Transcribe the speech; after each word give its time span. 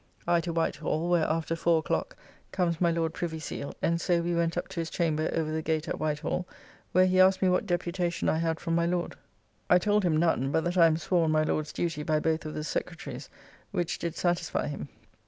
I 0.25 0.41
to 0.41 0.51
White 0.51 0.77
Hall, 0.77 1.11
where, 1.11 1.25
after 1.25 1.55
four 1.55 1.77
o'clock, 1.77 2.15
comes 2.51 2.81
my 2.81 2.89
Lord 2.89 3.13
Privy 3.13 3.37
Seal, 3.37 3.75
and 3.83 4.01
so 4.01 4.19
we 4.23 4.33
went 4.33 4.57
up 4.57 4.67
to 4.69 4.79
his 4.79 4.89
chamber 4.89 5.29
over 5.31 5.51
the 5.51 5.61
gate 5.61 5.87
at 5.87 5.99
White 5.99 6.17
Hall, 6.21 6.47
where 6.91 7.05
he 7.05 7.19
asked 7.19 7.39
me 7.43 7.49
what 7.49 7.67
deputacon 7.67 8.27
I 8.27 8.39
had 8.39 8.59
from 8.59 8.73
My 8.73 8.87
Lord. 8.87 9.15
I 9.69 9.77
told 9.77 10.03
him 10.03 10.17
none; 10.17 10.51
but 10.51 10.63
that 10.63 10.75
I 10.75 10.87
am 10.87 10.97
sworn 10.97 11.29
my 11.29 11.43
Lord's 11.43 11.71
deputy 11.71 12.01
by 12.01 12.19
both 12.19 12.47
of 12.47 12.55
the 12.55 12.63
Secretarys, 12.63 13.29
which 13.69 13.99
did 13.99 14.15
satisfy 14.15 14.69
him. 14.69 14.89